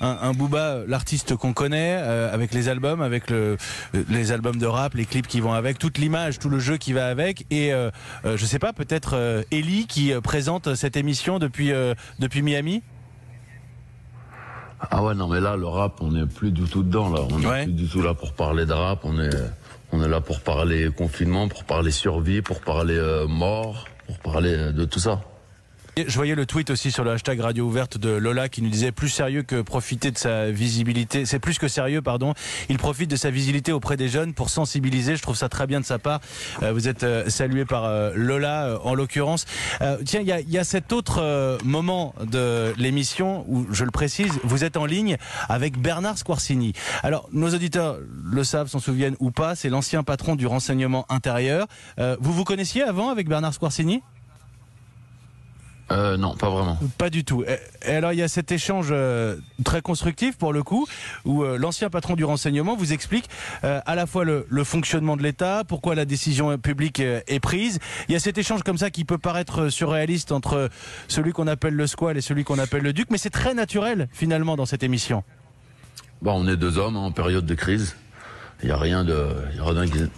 un, 0.00 0.18
un 0.22 0.32
Bouba, 0.32 0.80
l'artiste 0.86 1.34
qu'on 1.36 1.52
connaît, 1.52 1.94
avec 1.94 2.52
les 2.52 2.68
albums, 2.68 3.00
avec 3.02 3.30
le, 3.30 3.56
les 4.08 4.32
albums 4.32 4.56
de 4.58 4.66
rap, 4.66 4.94
les 4.94 5.04
clips 5.06 5.26
qui 5.26 5.40
vont 5.40 5.52
avec, 5.52 5.78
toute 5.78 5.98
l'image, 5.98 6.38
tout 6.38 6.48
le 6.48 6.58
jeu 6.58 6.76
qui 6.76 6.92
va 6.92 7.08
avec, 7.08 7.46
et 7.50 7.72
je 8.24 8.46
sais 8.46 8.58
pas, 8.58 8.72
peut-être 8.72 9.44
Ellie 9.50 9.86
qui 9.86 10.12
présente 10.22 10.74
cette 10.74 10.96
émission 10.96 11.38
depuis 11.38 11.72
depuis 12.18 12.42
Miami? 12.42 12.82
Ah 14.90 15.02
ouais, 15.02 15.14
non, 15.14 15.26
mais 15.28 15.40
là, 15.40 15.56
le 15.56 15.66
rap, 15.66 15.94
on 16.00 16.12
n'est 16.12 16.26
plus 16.26 16.50
du 16.50 16.64
tout 16.64 16.82
dedans, 16.82 17.08
là. 17.08 17.20
On 17.30 17.38
n'est 17.38 17.46
Ouais. 17.46 17.64
plus 17.64 17.72
du 17.72 17.88
tout 17.88 18.02
là 18.02 18.12
pour 18.12 18.32
parler 18.34 18.66
de 18.66 18.72
rap, 18.74 19.00
on 19.04 19.18
est, 19.18 19.30
on 19.92 20.02
est 20.02 20.08
là 20.08 20.20
pour 20.20 20.40
parler 20.40 20.90
confinement, 20.90 21.48
pour 21.48 21.64
parler 21.64 21.90
survie, 21.90 22.42
pour 22.42 22.60
parler 22.60 22.96
euh, 22.96 23.26
mort, 23.26 23.86
pour 24.06 24.18
parler 24.18 24.54
euh, 24.54 24.72
de 24.72 24.84
tout 24.84 24.98
ça. 24.98 25.22
Je 26.04 26.14
voyais 26.14 26.34
le 26.34 26.44
tweet 26.44 26.68
aussi 26.68 26.92
sur 26.92 27.04
le 27.04 27.12
hashtag 27.12 27.40
Radio 27.40 27.64
Ouverte 27.64 27.96
de 27.96 28.10
Lola 28.10 28.50
qui 28.50 28.60
nous 28.60 28.68
disait 28.68 28.92
plus 28.92 29.08
sérieux 29.08 29.42
que 29.42 29.62
profiter 29.62 30.10
de 30.10 30.18
sa 30.18 30.50
visibilité. 30.50 31.24
C'est 31.24 31.38
plus 31.38 31.58
que 31.58 31.68
sérieux, 31.68 32.02
pardon. 32.02 32.34
Il 32.68 32.76
profite 32.76 33.08
de 33.08 33.16
sa 33.16 33.30
visibilité 33.30 33.72
auprès 33.72 33.96
des 33.96 34.10
jeunes 34.10 34.34
pour 34.34 34.50
sensibiliser. 34.50 35.16
Je 35.16 35.22
trouve 35.22 35.36
ça 35.36 35.48
très 35.48 35.66
bien 35.66 35.80
de 35.80 35.86
sa 35.86 35.98
part. 35.98 36.20
Euh, 36.62 36.74
vous 36.74 36.86
êtes 36.86 37.02
euh, 37.02 37.30
salué 37.30 37.64
par 37.64 37.86
euh, 37.86 38.12
Lola 38.14 38.78
en 38.84 38.94
l'occurrence. 38.94 39.46
Tiens, 40.04 40.20
il 40.20 40.26
y 40.26 40.32
a, 40.32 40.40
y 40.42 40.58
a 40.58 40.64
cet 40.64 40.92
autre 40.92 41.58
moment 41.64 42.14
de 42.22 42.74
l'émission 42.76 43.46
où, 43.48 43.66
je 43.72 43.84
le 43.84 43.90
précise, 43.90 44.38
vous 44.44 44.64
êtes 44.64 44.76
en 44.76 44.84
ligne 44.84 45.16
avec 45.48 45.78
Bernard 45.78 46.18
Squarcini. 46.18 46.74
Alors, 47.04 47.26
nos 47.32 47.54
auditeurs 47.54 47.96
le 48.22 48.44
savent, 48.44 48.68
s'en 48.68 48.80
souviennent 48.80 49.16
ou 49.18 49.30
pas, 49.30 49.54
c'est 49.54 49.70
l'ancien 49.70 50.02
patron 50.02 50.36
du 50.36 50.46
renseignement 50.46 51.06
intérieur. 51.08 51.66
Vous 52.20 52.34
vous 52.34 52.44
connaissiez 52.44 52.82
avant 52.82 53.08
avec 53.08 53.30
Bernard 53.30 53.54
Squarcini? 53.54 54.02
Euh, 55.92 56.16
non, 56.16 56.34
pas 56.34 56.50
vraiment. 56.50 56.78
Pas 56.98 57.10
du 57.10 57.24
tout. 57.24 57.44
Et 57.44 57.90
alors 57.90 58.12
il 58.12 58.18
y 58.18 58.22
a 58.22 58.28
cet 58.28 58.50
échange 58.50 58.88
euh, 58.90 59.36
très 59.64 59.82
constructif 59.82 60.36
pour 60.36 60.52
le 60.52 60.62
coup, 60.64 60.86
où 61.24 61.44
euh, 61.44 61.58
l'ancien 61.58 61.90
patron 61.90 62.14
du 62.14 62.24
renseignement 62.24 62.76
vous 62.76 62.92
explique 62.92 63.28
à 63.62 63.94
la 63.94 64.06
fois 64.06 64.24
le, 64.24 64.46
le 64.48 64.64
fonctionnement 64.64 65.16
de 65.16 65.22
l'État, 65.22 65.62
pourquoi 65.66 65.94
la 65.94 66.04
décision 66.04 66.56
publique 66.58 67.00
est 67.00 67.40
prise. 67.40 67.78
Il 68.08 68.12
y 68.12 68.16
a 68.16 68.20
cet 68.20 68.38
échange 68.38 68.62
comme 68.62 68.78
ça 68.78 68.90
qui 68.90 69.04
peut 69.04 69.18
paraître 69.18 69.68
surréaliste 69.68 70.32
entre 70.32 70.70
celui 71.08 71.32
qu'on 71.32 71.46
appelle 71.46 71.74
le 71.74 71.86
squal 71.86 72.16
et 72.16 72.20
celui 72.20 72.44
qu'on 72.44 72.58
appelle 72.58 72.82
le 72.82 72.92
duc, 72.92 73.08
mais 73.10 73.18
c'est 73.18 73.30
très 73.30 73.54
naturel 73.54 74.08
finalement 74.12 74.56
dans 74.56 74.66
cette 74.66 74.82
émission. 74.82 75.22
Bon, 76.22 76.32
on 76.34 76.48
est 76.48 76.56
deux 76.56 76.78
hommes 76.78 76.96
en 76.96 77.10
période 77.12 77.46
de 77.46 77.54
crise. 77.54 77.96
Il 78.62 78.66
n'y 78.66 78.72
a 78.72 78.78
rien 78.78 79.04
de, 79.04 79.28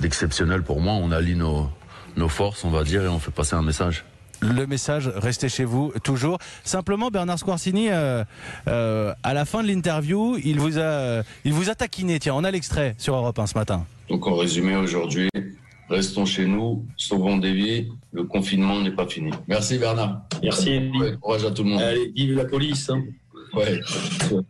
d'exceptionnel 0.01 0.63
pour 0.63 0.81
moi. 0.81 0.95
On 0.95 1.11
allie 1.11 1.35
nos, 1.35 1.69
nos 2.17 2.29
forces, 2.29 2.65
on 2.65 2.71
va 2.71 2.85
dire, 2.85 3.03
et 3.03 3.09
on 3.09 3.19
fait 3.19 3.33
passer 3.33 3.55
un 3.55 3.63
message. 3.63 4.05
Le 4.41 4.67
message, 4.67 5.09
restez 5.17 5.49
chez 5.49 5.65
vous 5.65 5.93
toujours. 6.05 6.39
Simplement, 6.63 7.11
Bernard 7.11 7.39
Squarcini, 7.41 7.89
euh, 7.91 8.23
euh, 8.69 9.13
à 9.25 9.35
la 9.35 9.45
fin 9.45 9.63
de 9.63 9.69
l'interview, 9.69 10.37
il 10.45 10.61
vous 10.61 10.79
a, 10.79 11.23
il 11.45 11.53
vous 11.53 11.71
a 11.71 11.75
taquiné. 11.75 12.21
Tiens, 12.21 12.35
on 12.37 12.45
a 12.45 12.51
l'extrait 12.51 12.95
sur 12.99 13.17
Europe 13.17 13.39
1 13.39 13.47
ce 13.49 13.59
matin. 13.59 13.85
Donc 14.09 14.27
en 14.29 14.37
résumé, 14.37 14.77
aujourd'hui, 14.77 15.29
restons 15.91 16.25
chez 16.25 16.47
nous, 16.47 16.87
sauvons 16.97 17.37
des 17.39 17.53
vies. 17.53 17.89
Le 18.13 18.25
confinement 18.25 18.81
n'est 18.81 18.93
pas 18.93 19.07
fini. 19.07 19.31
Merci 19.49 19.77
Bernard. 19.79 20.23
Merci. 20.43 20.91
Ouais, 21.01 21.17
courage 21.21 21.45
à 21.45 21.51
tout 21.51 21.65
le 21.65 21.71
monde. 21.71 21.83
Allez, 21.83 22.13
vive 22.15 22.35
la 22.37 22.45
police. 22.45 22.89
hein. 22.91 23.03
Ouais, 23.55 23.81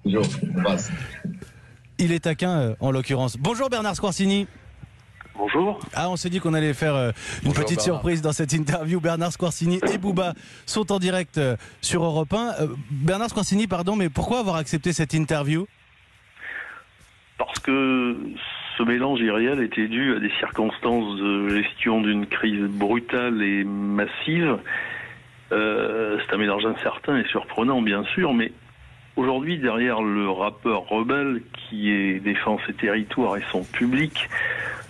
toujours. 0.04 0.26
On 0.59 0.62
passe. 0.64 0.90
Il 1.99 2.12
est 2.12 2.21
taquin 2.21 2.50
euh, 2.59 2.75
en 2.80 2.90
l'occurrence. 2.90 3.37
Bonjour 3.38 3.71
Bernard 3.71 3.97
Squarcini. 3.97 4.47
Bonjour. 5.38 5.78
Ah, 5.95 6.11
on 6.11 6.16
s'est 6.16 6.30
dit 6.30 6.40
qu'on 6.40 6.52
allait 6.52 6.75
faire 6.75 6.97
euh, 6.97 7.11
une 7.42 7.50
Bonjour, 7.50 7.62
petite 7.64 7.78
Bernard. 7.78 7.85
surprise 8.00 8.23
dans 8.23 8.33
cette 8.33 8.52
interview. 8.52 9.00
Bernard 9.00 9.33
Squarcini 9.33 9.78
et 9.92 9.97
Booba 9.99 10.35
sont 10.66 10.90
en 10.90 10.99
direct 10.99 11.38
euh, 11.38 11.57
sur 11.80 12.02
Europe 12.04 12.33
1. 12.33 12.37
Euh, 12.61 12.66
Bernard 12.90 13.30
Squarcini, 13.30 13.68
pardon, 13.68 13.95
mais 13.95 14.09
pourquoi 14.09 14.40
avoir 14.40 14.57
accepté 14.57 14.92
cette 14.92 15.14
interview? 15.14 15.66
Parce 17.38 17.61
que 17.61 18.16
ce 18.76 18.83
mélange 18.83 19.21
irréel 19.21 19.61
était 19.62 19.87
dû 19.87 20.16
à 20.16 20.18
des 20.18 20.30
circonstances 20.40 21.16
de 21.18 21.49
gestion 21.62 22.00
d'une 22.00 22.26
crise 22.26 22.64
brutale 22.64 23.40
et 23.40 23.62
massive. 23.64 24.59
Euh, 25.52 26.18
c'est 26.26 26.35
un 26.35 26.38
mélange 26.38 26.66
incertain 26.66 27.16
et 27.16 27.25
surprenant, 27.28 27.80
bien 27.80 28.02
sûr, 28.14 28.35
mais 28.35 28.50
aujourd'hui, 29.19 29.59
derrière 29.59 30.01
le 30.01 30.31
rappeur 30.31 30.89
rebelle 30.89 31.43
qui 31.53 31.91
est 31.91 32.21
défend 32.21 32.59
ses 32.67 32.73
territoires 32.75 33.37
et 33.37 33.43
son 33.51 33.65
public, 33.65 34.29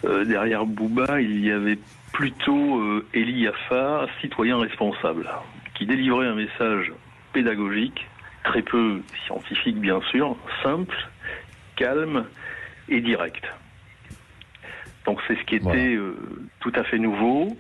euh, 0.05 0.25
derrière 0.25 0.67
Booba, 0.67 1.21
il 1.21 1.45
y 1.45 1.51
avait 1.51 1.79
plutôt 2.13 2.79
euh, 2.81 3.07
Eli 3.15 3.41
Yaffa, 3.43 4.07
citoyen 4.21 4.59
responsable, 4.59 5.29
qui 5.75 5.87
délivrait 5.87 6.27
un 6.27 6.35
message 6.35 6.93
pédagogique, 7.33 8.07
très 8.45 8.63
peu 8.63 9.03
scientifique 9.27 9.77
bien 9.79 10.01
sûr, 10.11 10.37
simple, 10.63 10.97
calme 11.77 12.25
et 12.89 13.01
direct. 13.01 13.45
Donc 15.07 15.21
c'est 15.27 15.37
ce 15.37 15.45
qui 15.45 15.57
était 15.57 15.65
Voilà. 15.65 15.81
euh, 16.01 16.15
tout 16.61 16.73
à 16.75 16.85
fait 16.85 16.99
nouveau. 16.99 17.57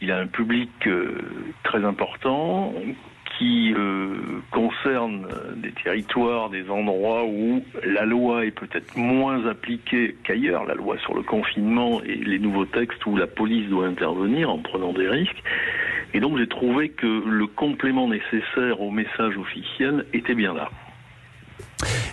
Il 0.00 0.10
a 0.10 0.18
un 0.18 0.26
public 0.26 0.70
euh, 0.86 1.18
très 1.62 1.84
important 1.84 2.74
qui 3.38 3.74
euh, 3.74 4.16
concerne 4.50 5.26
des 5.56 5.72
territoires, 5.72 6.50
des 6.50 6.68
endroits 6.70 7.24
où 7.24 7.64
la 7.84 8.04
loi 8.04 8.44
est 8.44 8.50
peut-être 8.50 8.96
moins 8.96 9.46
appliquée 9.46 10.16
qu'ailleurs, 10.24 10.64
la 10.64 10.74
loi 10.74 10.96
sur 10.98 11.14
le 11.14 11.22
confinement 11.22 12.02
et 12.02 12.16
les 12.16 12.38
nouveaux 12.38 12.66
textes 12.66 13.04
où 13.06 13.16
la 13.16 13.26
police 13.26 13.68
doit 13.68 13.86
intervenir 13.86 14.50
en 14.50 14.58
prenant 14.58 14.92
des 14.92 15.08
risques. 15.08 15.42
Et 16.12 16.20
donc 16.20 16.38
j'ai 16.38 16.46
trouvé 16.46 16.90
que 16.90 17.06
le 17.26 17.46
complément 17.46 18.08
nécessaire 18.08 18.80
au 18.80 18.90
message 18.90 19.36
officiel 19.36 20.06
était 20.12 20.34
bien 20.34 20.54
là. 20.54 20.70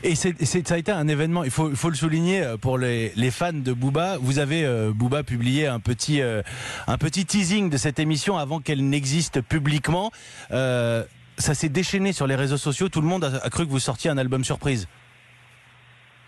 Et 0.04 0.16
ça 0.16 0.30
a 0.72 0.78
été 0.78 0.92
un 0.92 1.08
événement, 1.08 1.44
il 1.44 1.52
faut, 1.52 1.70
il 1.70 1.76
faut 1.76 1.90
le 1.90 1.96
souligner 1.96 2.42
euh, 2.42 2.58
pour 2.58 2.78
les, 2.78 3.12
les 3.16 3.32
fans 3.32 3.54
de 3.54 3.74
Booba. 3.74 4.18
Vous 4.18 4.40
avez, 4.40 4.66
euh, 4.66 4.92
Booba, 4.94 5.24
publié 5.24 5.68
un 5.68 5.80
petit, 5.80 6.22
euh, 6.22 6.42
un 6.88 6.98
petit 6.98 7.26
teasing 7.26 7.70
de 7.70 7.78
cette 7.78 8.00
émission 8.00 8.38
avant 8.38 8.60
qu'elle 8.60 8.88
n'existe 8.88 9.42
publiquement. 9.42 10.12
Euh, 10.52 11.04
ça 11.38 11.54
s'est 11.54 11.70
déchaîné 11.70 12.14
sur 12.14 12.28
les 12.28 12.36
réseaux 12.36 12.58
sociaux. 12.58 12.90
Tout 12.90 13.02
le 13.02 13.08
monde 13.08 13.24
a, 13.24 13.38
a 13.44 13.50
cru 13.50 13.66
que 13.66 13.72
vous 13.72 13.80
sortiez 13.80 14.10
un 14.10 14.18
album 14.18 14.44
surprise. 14.44 14.88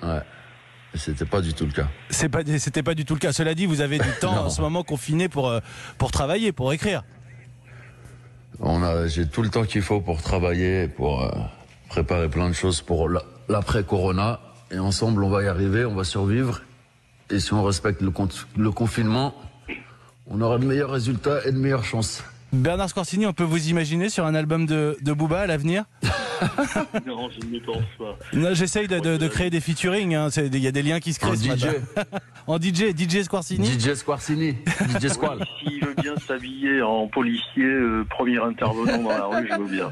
Ouais. 0.01 0.22
C'était 0.96 1.25
pas 1.25 1.41
du 1.41 1.53
tout 1.53 1.65
le 1.65 1.72
cas. 1.72 1.88
C'est 2.10 2.29
pas, 2.29 2.41
c'était 2.60 2.84
pas 2.84 2.93
du 2.93 3.03
tout 3.03 3.15
le 3.15 3.20
cas. 3.20 3.34
Cela 3.34 3.55
dit, 3.55 3.65
vous 3.65 3.82
avez 3.82 3.98
du 3.98 4.10
temps 4.22 4.46
en 4.46 4.50
ce 4.51 4.62
moment 4.62 4.84
confiné 4.84 5.27
pour, 5.27 5.51
pour 5.98 6.12
travailler, 6.12 6.51
pour 6.51 6.72
écrire. 6.72 7.03
On 8.60 8.84
a, 8.84 9.08
j'ai 9.08 9.27
tout 9.27 9.41
le 9.41 9.50
temps 9.50 9.63
qu'il 9.63 9.82
faut 9.82 10.00
pour 10.00 10.22
travailler, 10.22 10.88
pour 10.88 11.27
préparer 11.94 12.28
plein 12.28 12.48
de 12.50 12.54
choses 12.54 12.82
pour 12.82 13.08
la- 13.08 13.22
l'après-corona. 13.50 14.40
Et 14.72 14.80
ensemble, 14.80 15.24
on 15.24 15.30
va 15.30 15.44
y 15.44 15.48
arriver, 15.48 15.86
on 15.86 15.94
va 15.94 16.04
survivre. 16.04 16.62
Et 17.30 17.40
si 17.40 17.54
on 17.54 17.64
respecte 17.64 18.02
le, 18.02 18.10
con- 18.10 18.28
le 18.58 18.72
confinement, 18.72 19.36
on 20.26 20.42
aura 20.42 20.58
de 20.58 20.66
meilleurs 20.66 20.90
résultats 20.90 21.46
et 21.46 21.52
de 21.52 21.58
meilleures 21.58 21.86
chances. 21.86 22.24
Bernard 22.52 22.90
Scorsini, 22.90 23.26
on 23.28 23.34
peut 23.34 23.44
vous 23.44 23.68
imaginer 23.70 24.10
sur 24.10 24.26
un 24.26 24.34
album 24.36 24.66
de, 24.66 24.98
de 25.02 25.14
Booba 25.14 25.42
à 25.42 25.48
l'avenir? 25.48 25.84
Non, 27.08 27.30
je 27.30 27.46
ne 27.48 27.60
pense 27.60 27.78
pas. 27.98 28.18
Non, 28.34 28.54
J'essaye 28.54 28.88
de, 28.90 29.00
de- 29.00 29.16
de 29.16 29.28
créer 29.30 29.50
des 29.50 29.62
featuring. 29.62 30.14
hein. 30.14 30.28
Il 30.36 30.58
y 30.58 30.68
a 30.68 30.72
des 30.72 30.82
liens 30.84 31.00
qui 31.00 31.14
se 31.14 31.20
créent 31.20 31.30
En 31.30 31.36
DJ. 31.36 31.68
En 32.48 32.58
DJ, 32.60 32.94
DJ 32.98 33.22
Squarcini. 33.24 33.66
DJ 33.80 33.94
Squarcini, 33.94 34.58
DJ 35.00 35.08
Squall. 35.08 35.46
S'il 35.60 35.80
veut 35.86 35.94
bien 36.02 36.16
s'habiller 36.28 36.82
en 36.82 37.08
policier, 37.08 37.64
euh, 37.64 38.04
premier 38.10 38.40
intervenant 38.40 39.02
dans 39.04 39.10
la 39.10 39.26
rue, 39.28 39.48
je 39.50 39.58
veux 39.62 39.70
bien. 39.72 39.92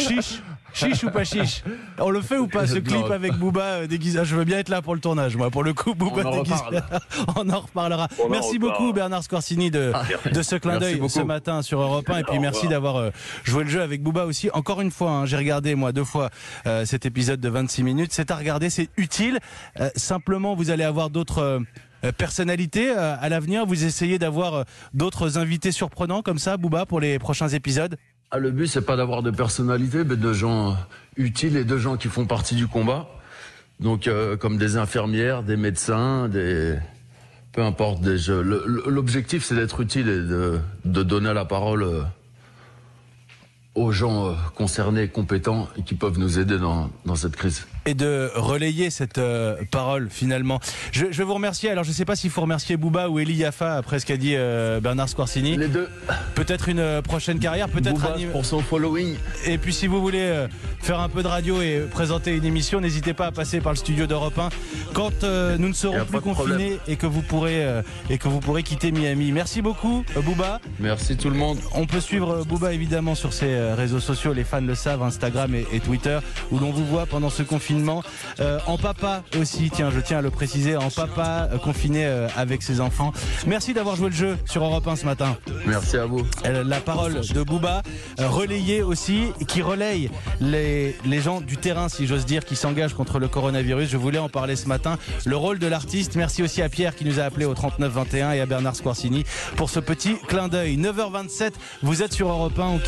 Chiche 0.00 0.42
Chiche 0.72 1.04
ou 1.04 1.10
pas 1.10 1.24
chiche 1.24 1.62
On 1.98 2.10
le 2.10 2.20
fait 2.20 2.38
ou 2.38 2.46
pas 2.46 2.66
ce 2.66 2.78
clip 2.78 3.10
avec 3.10 3.34
Booba 3.34 3.62
euh, 3.62 3.86
déguisé 3.86 4.18
Ah, 4.20 4.24
Je 4.24 4.36
veux 4.36 4.44
bien 4.44 4.58
être 4.58 4.68
là 4.68 4.82
pour 4.82 4.94
le 4.94 5.00
tournage, 5.00 5.36
moi. 5.36 5.50
Pour 5.50 5.62
le 5.64 5.74
coup, 5.74 5.94
Booba 5.94 6.22
On 6.24 6.42
déguisé. 6.42 6.62
On 7.36 7.48
en 7.50 7.60
reparlera. 7.60 8.08
On 8.20 8.26
en 8.26 8.28
merci 8.28 8.54
reparle. 8.56 8.72
beaucoup 8.72 8.92
Bernard 8.92 9.22
Scorsini 9.22 9.70
de, 9.70 9.92
de 10.32 10.42
ce 10.42 10.56
clin 10.56 10.78
d'œil 10.78 11.00
ce 11.08 11.20
matin 11.20 11.62
sur 11.62 11.80
Europe 11.80 12.08
1 12.08 12.18
et 12.18 12.24
puis 12.24 12.38
merci 12.38 12.68
d'avoir 12.68 12.96
euh, 12.96 13.10
joué 13.44 13.64
le 13.64 13.70
jeu 13.70 13.82
avec 13.82 14.02
Booba 14.02 14.24
aussi. 14.24 14.50
Encore 14.52 14.80
une 14.80 14.90
fois, 14.90 15.10
hein, 15.10 15.26
j'ai 15.26 15.36
regardé 15.36 15.74
moi 15.74 15.92
deux 15.92 16.04
fois 16.04 16.30
euh, 16.66 16.84
cet 16.84 17.06
épisode 17.06 17.40
de 17.40 17.48
26 17.48 17.82
minutes. 17.82 18.12
C'est 18.12 18.30
à 18.30 18.36
regarder, 18.36 18.70
c'est 18.70 18.88
utile. 18.96 19.38
Euh, 19.80 19.90
simplement, 19.96 20.54
vous 20.54 20.70
allez 20.70 20.84
avoir 20.84 21.10
d'autres 21.10 21.60
euh, 22.04 22.12
personnalités 22.16 22.90
euh, 22.90 23.14
à 23.20 23.28
l'avenir. 23.28 23.66
Vous 23.66 23.84
essayez 23.84 24.18
d'avoir 24.18 24.64
d'autres 24.94 25.38
invités 25.38 25.70
surprenants 25.72 26.22
comme 26.22 26.38
ça, 26.38 26.56
Booba, 26.56 26.86
pour 26.86 27.00
les 27.00 27.18
prochains 27.18 27.48
épisodes. 27.48 27.96
Ah, 28.34 28.38
le 28.38 28.50
but, 28.50 28.66
c'est 28.66 28.80
pas 28.80 28.96
d'avoir 28.96 29.22
de 29.22 29.30
personnalité, 29.30 30.04
mais 30.04 30.16
de 30.16 30.32
gens 30.32 30.70
euh, 30.70 30.74
utiles 31.16 31.54
et 31.58 31.64
de 31.64 31.76
gens 31.76 31.98
qui 31.98 32.08
font 32.08 32.24
partie 32.24 32.54
du 32.54 32.66
combat. 32.66 33.06
Donc, 33.78 34.06
euh, 34.06 34.38
comme 34.38 34.56
des 34.56 34.78
infirmières, 34.78 35.42
des 35.42 35.58
médecins, 35.58 36.28
des 36.30 36.78
peu 37.52 37.62
importe. 37.62 38.02
L'objectif, 38.86 39.44
c'est 39.44 39.54
d'être 39.54 39.82
utile 39.82 40.08
et 40.08 40.22
de, 40.22 41.02
donner 41.02 41.34
la 41.34 41.44
parole 41.44 41.82
euh, 41.82 42.02
aux 43.74 43.92
gens 43.92 44.34
concernés, 44.54 45.08
compétents 45.08 45.68
qui 45.84 45.94
peuvent 45.94 46.18
nous 46.18 46.38
aider 46.38 46.56
dans 46.58 47.14
cette 47.14 47.36
crise. 47.36 47.66
Et 47.86 47.94
de 47.94 48.30
relayer 48.34 48.90
cette 48.90 49.18
euh, 49.18 49.56
parole 49.70 50.08
finalement. 50.10 50.60
Je, 50.92 51.06
je 51.10 51.22
vous 51.22 51.34
remercier. 51.34 51.70
Alors 51.70 51.84
je 51.84 51.88
ne 51.90 51.94
sais 51.94 52.04
pas 52.04 52.14
s'il 52.16 52.30
faut 52.30 52.40
remercier 52.42 52.76
Booba 52.76 53.08
ou 53.08 53.18
Eli 53.18 53.34
Yaffa 53.34 53.76
après 53.76 53.98
ce 53.98 54.06
qu'a 54.06 54.16
dit 54.16 54.34
euh, 54.36 54.80
Bernard 54.80 55.08
Scorsini. 55.08 55.56
Les 55.56 55.68
deux, 55.68 55.88
Peut-être 56.34 56.68
une 56.68 56.78
euh, 56.78 57.02
prochaine 57.02 57.38
carrière, 57.38 57.68
peut-être 57.68 57.94
Booba 58.00 58.14
anim- 58.14 58.30
pour 58.30 58.44
son 58.44 58.60
following. 58.60 59.16
Et 59.46 59.58
puis 59.58 59.72
si 59.72 59.86
vous 59.86 60.00
voulez 60.00 60.20
euh, 60.22 60.46
faire 60.80 61.00
un 61.00 61.08
peu 61.08 61.22
de 61.22 61.28
radio 61.28 61.60
et 61.60 61.80
présenter 61.90 62.36
une 62.36 62.44
émission, 62.44 62.80
n'hésitez 62.80 63.14
pas 63.14 63.26
à 63.26 63.32
passer 63.32 63.60
par 63.60 63.72
le 63.72 63.78
studio 63.78 64.06
d'Europe 64.06 64.38
1 64.38 64.48
quand 64.94 65.24
nous 65.58 65.68
ne 65.68 65.72
serons 65.72 66.04
plus 66.04 66.20
problème. 66.20 66.34
confinés 66.34 66.78
et 66.86 66.96
que 66.96 67.06
vous 67.06 67.22
pourrez 67.22 67.66
et 68.10 68.18
que 68.18 68.28
vous 68.28 68.40
pourrez 68.40 68.62
quitter 68.62 68.92
Miami. 68.92 69.32
Merci 69.32 69.62
beaucoup 69.62 70.04
Booba. 70.24 70.60
Merci 70.78 71.16
tout 71.16 71.30
le 71.30 71.36
monde. 71.36 71.58
On 71.74 71.86
peut 71.86 72.00
suivre 72.00 72.44
Booba 72.44 72.72
évidemment 72.72 73.14
sur 73.14 73.32
ses 73.32 73.72
réseaux 73.72 74.00
sociaux, 74.00 74.32
les 74.32 74.44
fans 74.44 74.60
le 74.60 74.74
savent, 74.74 75.02
Instagram 75.02 75.54
et, 75.54 75.66
et 75.72 75.80
Twitter, 75.80 76.18
où 76.50 76.58
l'on 76.58 76.70
vous 76.70 76.84
voit 76.86 77.06
pendant 77.06 77.30
ce 77.30 77.42
confinement. 77.42 77.71
Euh, 78.40 78.58
en 78.66 78.76
papa 78.78 79.22
aussi, 79.38 79.70
tiens, 79.70 79.90
je 79.90 80.00
tiens 80.00 80.18
à 80.18 80.22
le 80.22 80.30
préciser, 80.30 80.76
en 80.76 80.90
papa 80.90 81.48
euh, 81.52 81.58
confiné 81.58 82.04
euh, 82.04 82.28
avec 82.36 82.62
ses 82.62 82.80
enfants. 82.80 83.12
Merci 83.46 83.74
d'avoir 83.74 83.96
joué 83.96 84.10
le 84.10 84.14
jeu 84.14 84.38
sur 84.44 84.64
Europe 84.64 84.86
1 84.86 84.96
ce 84.96 85.04
matin. 85.04 85.36
Merci 85.66 85.96
à 85.96 86.06
vous. 86.06 86.22
La 86.44 86.80
parole 86.80 87.20
de 87.20 87.42
Booba, 87.42 87.82
relayée 88.18 88.82
aussi, 88.82 89.32
qui 89.48 89.62
relaye 89.62 90.10
les, 90.40 90.96
les 91.04 91.20
gens 91.20 91.40
du 91.40 91.56
terrain, 91.56 91.88
si 91.88 92.06
j'ose 92.06 92.26
dire, 92.26 92.44
qui 92.44 92.56
s'engagent 92.56 92.94
contre 92.94 93.18
le 93.18 93.28
coronavirus. 93.28 93.88
Je 93.88 93.96
voulais 93.96 94.18
en 94.18 94.28
parler 94.28 94.56
ce 94.56 94.68
matin. 94.68 94.98
Le 95.24 95.36
rôle 95.36 95.58
de 95.58 95.66
l'artiste. 95.66 96.16
Merci 96.16 96.42
aussi 96.42 96.62
à 96.62 96.68
Pierre 96.68 96.94
qui 96.94 97.04
nous 97.04 97.20
a 97.20 97.24
appelé 97.24 97.44
au 97.44 97.54
3921 97.54 98.32
et 98.32 98.40
à 98.40 98.46
Bernard 98.46 98.76
Squarcini 98.76 99.24
pour 99.56 99.70
ce 99.70 99.80
petit 99.80 100.16
clin 100.28 100.48
d'œil. 100.48 100.76
9h27, 100.76 101.52
vous 101.82 102.02
êtes 102.02 102.12
sur 102.12 102.28
Europe 102.28 102.58
1. 102.58 102.82